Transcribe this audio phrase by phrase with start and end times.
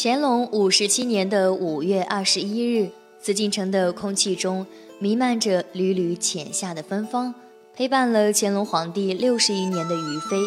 [0.00, 4.64] 乾隆五十七年的五月二十一日，紫禁城的空气中
[5.00, 7.34] 弥漫着缕缕浅夏的芬芳。
[7.74, 10.38] 陪伴了乾隆皇帝六十余年的于妃，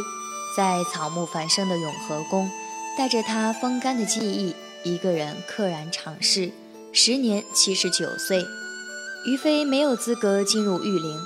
[0.55, 2.49] 在草木繁盛的永和宫，
[2.97, 4.55] 带着她风干的记忆，
[4.89, 6.51] 一个人溘然长逝，
[6.93, 8.45] 时年七十九岁。
[9.27, 11.19] 于妃没有资格进入御陵，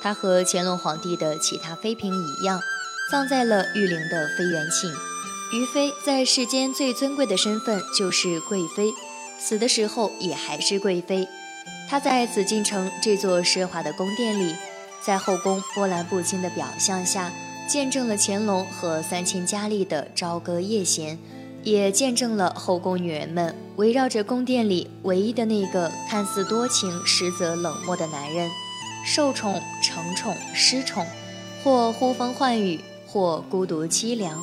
[0.00, 2.60] 她和乾隆皇帝的其他妃嫔一样，
[3.10, 4.88] 葬在了御陵的妃园寝。
[5.52, 8.90] 于妃在世间最尊贵的身份就是贵妃，
[9.38, 11.28] 死的时候也还是贵妃。
[11.90, 14.54] 她在紫禁城这座奢华的宫殿里，
[15.02, 17.30] 在后宫波澜不惊的表象下，
[17.68, 21.18] 见证了乾隆和三千佳丽的朝歌夜弦，
[21.62, 28.48] 也见证了后宫女人们围绕着宫殿里唯一的那个看似多情实则冷漠的男人，
[29.04, 31.06] 受宠、承宠、失宠，
[31.62, 34.42] 或呼风唤雨，或孤独凄凉。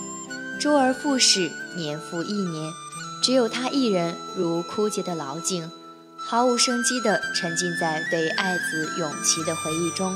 [0.60, 2.74] 周而复始，年复一年，
[3.24, 5.72] 只有他一人如枯竭的老井，
[6.18, 10.14] 毫无生机地沉浸在对爱子永琪的回忆中。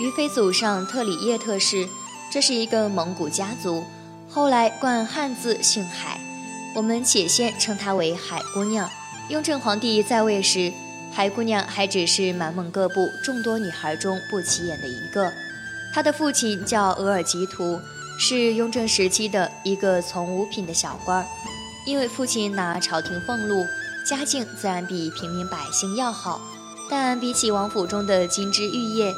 [0.00, 1.86] 于妃祖上特里叶特氏，
[2.32, 3.84] 这是一个蒙古家族，
[4.28, 6.20] 后来冠汉字姓海，
[6.74, 8.90] 我们且先称她为海姑娘。
[9.28, 10.72] 雍正皇帝在位时，
[11.12, 15.32] 海姑娘还只是满蒙各部众多女孩中不起眼的一个。
[15.94, 17.80] 她的父亲叫额尔吉图。
[18.18, 21.26] 是雍正时期的一个从五品的小官儿，
[21.86, 23.66] 因为父亲拿朝廷俸禄，
[24.06, 26.40] 家境自然比平民百姓要好。
[26.90, 29.14] 但比起王府中的金枝玉叶，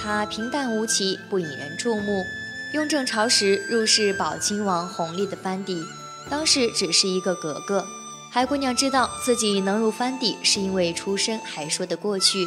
[0.00, 2.24] 他平淡无奇，不引人注目。
[2.72, 5.84] 雍正朝时入仕宝亲王弘历的藩邸，
[6.30, 7.86] 当时只是一个格格。
[8.30, 12.46] 海姑娘知道自己能入藩邸，是因为出身还说得过去。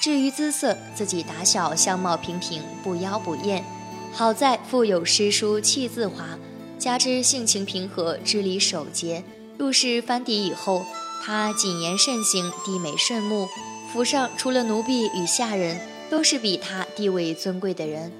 [0.00, 3.64] 至于姿色，自己打小相貌平平，不妖不艳。
[4.14, 6.38] 好在腹有诗书气自华，
[6.78, 9.24] 加之性情平和，知礼守节。
[9.56, 10.84] 入仕藩邸以后，
[11.24, 13.48] 他谨言慎行，低眉顺目。
[13.90, 18.12] 府上除了奴婢与下人，都是比他地位尊贵的人。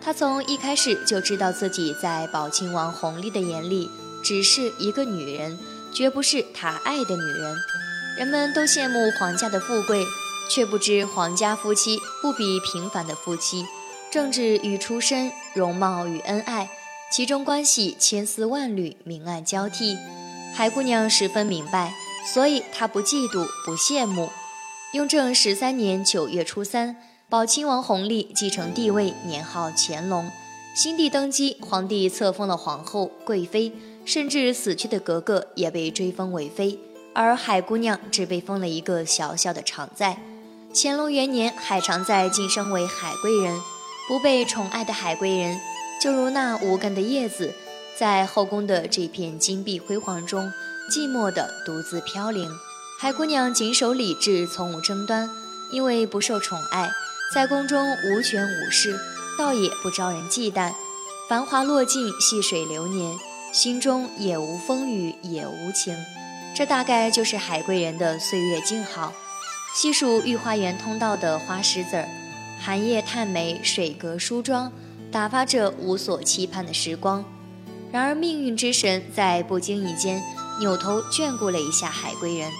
[0.00, 3.88] 他从一开始就知道自己在宝亲王弘历的眼里
[4.22, 5.58] 只是一个女人，
[5.94, 7.54] 绝不是他爱的女人。
[8.18, 10.06] 人们都羡慕皇家的富贵，
[10.50, 13.64] 却不知皇家夫妻不比平凡的夫妻。
[14.14, 16.70] 政治与出身，容貌与恩爱，
[17.10, 19.98] 其中关系千丝万缕，明暗交替。
[20.54, 21.92] 海姑娘十分明白，
[22.32, 24.30] 所以她不嫉妒，不羡慕。
[24.92, 26.94] 雍正十三年九月初三，
[27.28, 30.30] 宝亲王弘历继承帝位，年号乾隆。
[30.76, 33.72] 新帝登基，皇帝册封了皇后、贵妃，
[34.04, 36.78] 甚至死去的格格也被追封为妃，
[37.12, 40.18] 而海姑娘只被封了一个小小的常在。
[40.72, 43.60] 乾隆元年，海常在晋升为海贵人。
[44.06, 45.58] 不被宠爱的海贵人，
[46.00, 47.54] 就如那无根的叶子，
[47.96, 50.52] 在后宫的这片金碧辉煌中，
[50.90, 52.50] 寂寞地独自飘零。
[52.98, 55.28] 海姑娘谨守礼制，从无争端，
[55.72, 56.90] 因为不受宠爱，
[57.34, 58.98] 在宫中无权无势，
[59.38, 60.72] 倒也不招人忌惮。
[61.28, 63.16] 繁华落尽，细水流年，
[63.52, 65.96] 心中也无风雨，也无情。
[66.54, 69.12] 这大概就是海贵人的岁月静好。
[69.74, 72.06] 细数御花园通道的花石子儿。
[72.60, 74.72] 寒夜探梅，水阁梳妆，
[75.12, 77.24] 打发着无所期盼的时光。
[77.92, 80.22] 然而命运之神在不经意间
[80.60, 82.50] 扭头眷顾了一下海归人。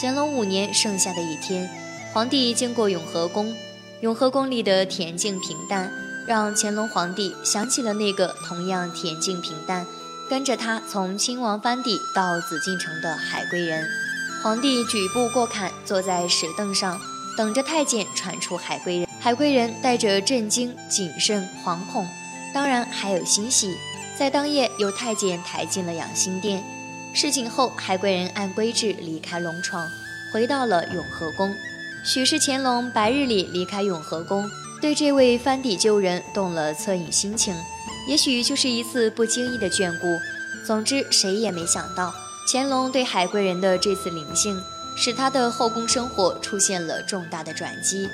[0.00, 1.70] 乾隆五年盛夏的一天，
[2.12, 3.54] 皇帝经过永和宫，
[4.00, 5.92] 永和宫里的恬静平淡，
[6.26, 9.86] 让乾隆皇帝想起了那个同样恬静平淡，
[10.28, 13.86] 跟着他从亲王藩邸到紫禁城的海归人。
[14.42, 17.00] 皇帝举步过坎，坐在石凳上，
[17.36, 19.08] 等着太监传出海归人。
[19.24, 22.06] 海归人带着震惊、谨慎、惶恐，
[22.52, 23.74] 当然还有欣喜。
[24.18, 26.62] 在当夜，由太监抬进了养心殿。
[27.14, 29.88] 事情后，海归人按规制离开龙床，
[30.30, 31.50] 回到了永和宫。
[32.04, 34.46] 许是乾隆白日里离开永和宫，
[34.78, 37.56] 对这位翻底旧人动了恻隐心情，
[38.06, 40.18] 也许就是一次不经意的眷顾。
[40.66, 42.12] 总之，谁也没想到，
[42.52, 44.60] 乾隆对海归人的这次灵性，
[44.94, 48.06] 使他的后宫生活出现了重大的转机。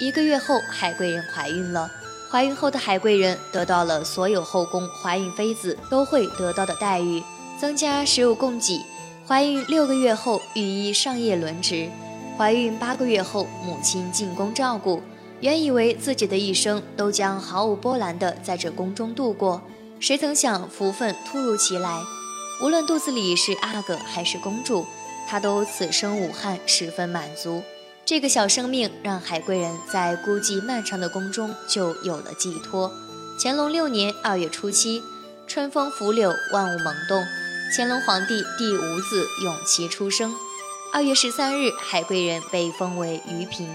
[0.00, 1.90] 一个月后，海贵人怀孕了。
[2.28, 7.22] 怀孕后的海贵人得到了所有后宫怀孕妃子都会得到的待遇，
[7.60, 8.84] 增加食物供给。
[9.26, 11.88] 怀孕六个月后，御医上夜轮值。
[12.36, 15.00] 怀孕八个月后，母亲进宫照顾。
[15.40, 19.62] 原以为自己的一生都将毫无波澜地在这宫中度过，
[20.00, 22.02] 谁曾想福分突如其来。
[22.60, 24.84] 无论肚子里是阿哥还是公主，
[25.28, 27.62] 她都此生无憾，十分满足。
[28.06, 32.92] 这个小生命让海贵人在孤寂漫长的宫中就有了寄托。
[33.40, 35.02] 乾隆六年二月初七，
[35.46, 37.24] 春风拂柳，万物萌动，
[37.74, 40.34] 乾隆皇帝第五子永琪出生。
[40.92, 43.66] 二月十三日，海贵人被封为愉嫔。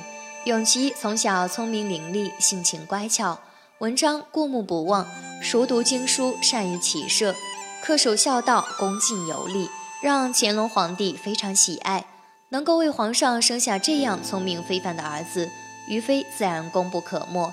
[0.45, 3.39] 永琪从小聪明伶俐，性情乖巧，
[3.79, 5.07] 文章过目不忘，
[5.41, 7.33] 熟读经书，善于骑射，
[7.83, 9.67] 恪守孝道，恭敬有礼，
[10.03, 12.05] 让乾隆皇帝非常喜爱。
[12.49, 15.47] 能够为皇上生下这样聪明非凡的儿子，
[15.87, 17.51] 于妃自然功不可没。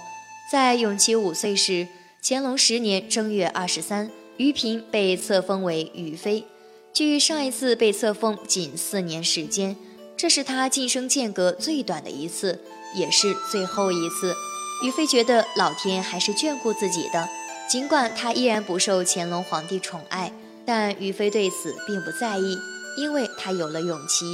[0.50, 1.86] 在永琪五岁时，
[2.22, 6.44] 乾隆十年正月二十三，于嫔被册封为于妃。
[6.94, 9.76] 距上一次被册封仅四年时间，
[10.16, 12.58] 这是他晋升间隔最短的一次，
[12.94, 14.34] 也是最后一次。
[14.82, 17.28] 于妃觉得老天还是眷顾自己的，
[17.68, 20.32] 尽管她依然不受乾隆皇帝宠爱，
[20.64, 22.56] 但于妃对此并不在意，
[22.98, 24.24] 因为她有了永琪。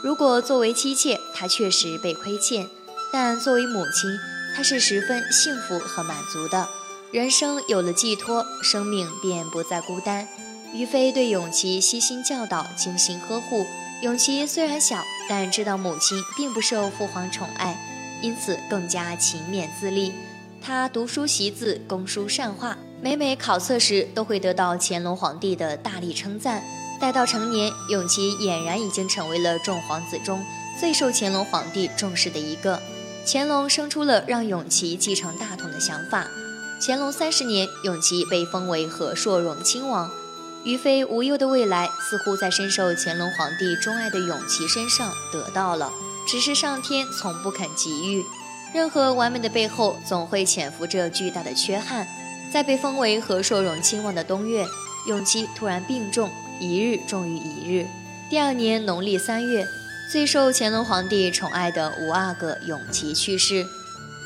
[0.00, 2.66] 如果作为妻妾，她确实被亏欠；
[3.12, 4.10] 但作为母亲，
[4.54, 6.68] 她是十分幸福和满足的。
[7.10, 10.28] 人生有了寄托，生命便不再孤单。
[10.72, 13.66] 于妃对永琪悉心教导，精心呵护。
[14.02, 17.76] 永琪虽然小，但知道母亲并不受父皇宠爱，
[18.22, 20.12] 因此更加勤勉自立。
[20.60, 26.62] 他读书习字，工书善画，每每考测时都会得到乾隆皇帝的大力称赞。
[27.00, 30.44] 待到成年，永琪俨然已经成为了众皇子中
[30.78, 32.80] 最受乾隆皇帝重视的一个。
[33.26, 36.28] 乾隆生出了让永琪继承大统的想法。
[36.80, 40.10] 乾隆三十年，永琪被封为和硕荣亲王。
[40.64, 45.92] 于妃无忧的未来，似乎在深受乾隆皇帝钟爱的永琪身上得到了，
[46.26, 48.24] 只是上天从不肯给予。
[48.74, 52.06] 任何完美的背后，总会潜伏着巨大的缺憾。
[52.52, 54.66] 在被封为和硕荣亲王的冬月，
[55.06, 56.30] 永琪突然病重。
[56.60, 57.86] 一日重于一日。
[58.30, 59.66] 第二年农历三月，
[60.10, 63.66] 最受乾隆皇帝宠爱的五阿哥永琪去世，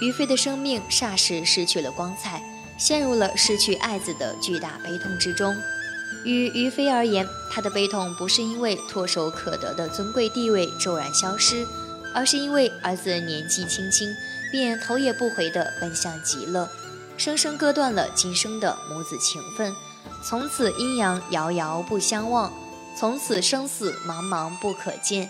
[0.00, 2.42] 于妃的生命霎时失去了光彩，
[2.76, 5.56] 陷入了失去爱子的巨大悲痛之中。
[6.24, 11.66] 与于妃而言，她的悲痛不是因为唾手可得的尊贵地位骤然消失，
[12.14, 14.14] 而是因为儿子年纪轻轻
[14.50, 16.68] 便头也不回地奔向极乐，
[17.16, 19.74] 生生割断了今生的母子情分。
[20.22, 22.52] 从此阴阳遥遥不相望，
[22.96, 25.28] 从此生死茫茫不可见。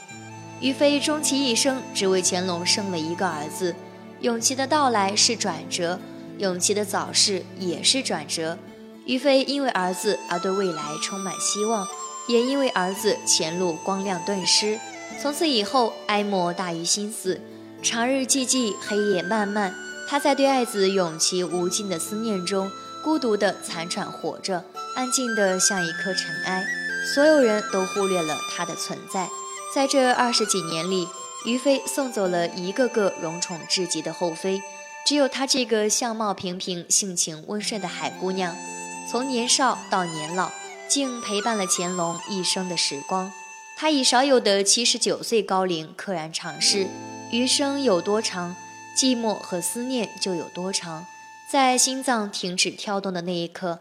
[0.60, 3.74] 于妃终其一生只为乾隆生了一个儿子。
[4.20, 5.98] 永琪的到来是转折，
[6.38, 8.56] 永琪的早逝也是转折。
[9.04, 11.84] 于妃因为儿子而对未来充满希望，
[12.28, 14.78] 也因为儿子前路光亮顿失。
[15.20, 17.40] 从此以后，哀莫大于心死，
[17.82, 19.74] 长日寂寂，黑夜漫漫。
[20.08, 22.70] 他在对爱子永琪无尽的思念中，
[23.02, 24.64] 孤独地残喘活着。
[24.94, 26.66] 安静的像一颗尘埃，
[27.14, 29.28] 所有人都忽略了他的存在。
[29.74, 31.08] 在这二十几年里，
[31.46, 34.62] 于妃送走了一个个荣宠至极的后妃，
[35.06, 38.54] 只有她这个相貌平平、性情温顺的海姑娘，
[39.10, 40.52] 从年少到年老，
[40.88, 43.32] 竟陪伴了乾隆一生的时光。
[43.78, 46.86] 她以少有的七十九岁高龄溘然长逝，
[47.30, 48.54] 余生有多长，
[48.94, 51.06] 寂寞和思念就有多长。
[51.50, 53.80] 在心脏停止跳动的那一刻。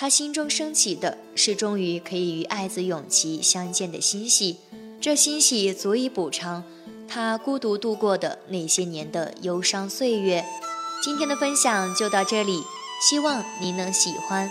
[0.00, 4.56] 他心中升起的是终于可以与爱子永琪相见的欣喜，
[4.98, 6.64] 这欣喜足以补偿
[7.06, 10.42] 他孤独度过的那些年的忧伤岁月。
[11.04, 12.62] 今天的分享就到这里，
[13.06, 14.50] 希望您能喜欢。